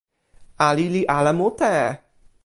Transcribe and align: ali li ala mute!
ali 0.67 0.85
li 0.93 1.01
ala 1.17 1.31
mute! 1.39 1.75